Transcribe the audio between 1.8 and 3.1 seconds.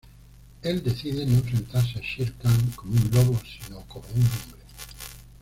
a Shere Khan como